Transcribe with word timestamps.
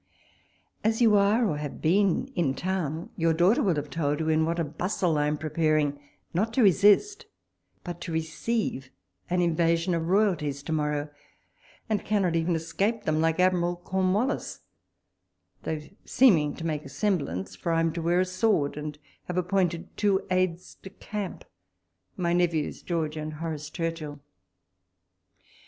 As 0.83 0.99
you 0.99 1.15
are, 1.15 1.47
or 1.47 1.57
have 1.57 1.79
been 1.79 2.25
in 2.33 2.55
town, 2.55 3.11
your 3.17 3.33
daughter 3.33 3.61
will 3.61 3.75
have 3.75 3.91
told 3.91 4.19
you 4.19 4.29
in 4.29 4.45
what 4.47 4.57
a 4.57 4.63
bustle 4.63 5.15
I 5.19 5.27
am, 5.27 5.37
preparing— 5.37 5.99
not 6.33 6.51
to 6.55 6.63
resist, 6.63 7.27
but 7.83 8.01
to 8.01 8.11
receive 8.11 8.89
an 9.29 9.41
invasion 9.41 9.93
of 9.93 10.07
royalties 10.07 10.63
to 10.63 10.71
morrow; 10.73 11.09
and 11.87 12.03
cannot 12.03 12.35
even 12.35 12.55
escape 12.55 13.03
them 13.03 13.21
like 13.21 13.39
Admiral 13.39 13.75
Corn 13.75 14.11
wullis, 14.11 14.61
though 15.61 15.81
seeming 16.03 16.55
to 16.55 16.65
make 16.65 16.83
a 16.83 16.89
semblance; 16.89 17.55
for 17.55 17.71
I 17.71 17.79
am 17.79 17.93
to 17.93 18.01
wear 18.01 18.21
a 18.21 18.25
sword, 18.25 18.77
and 18.77 18.97
have 19.25 19.37
appointed 19.37 19.95
two 19.97 20.25
aides 20.31 20.73
de 20.81 20.89
camp, 20.89 21.45
my 22.17 22.33
nephews, 22.33 22.81
George 22.81 23.17
and 23.17 23.33
Horace 23.33 23.69
Churchill. 23.69 24.19